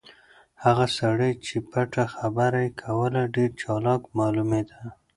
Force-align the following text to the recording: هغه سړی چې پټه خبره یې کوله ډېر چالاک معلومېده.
هغه 0.63 0.85
سړی 0.97 1.31
چې 1.45 1.55
پټه 1.69 2.03
خبره 2.15 2.59
یې 2.65 2.71
کوله 2.81 3.21
ډېر 3.35 3.49
چالاک 3.61 4.01
معلومېده. 4.17 4.79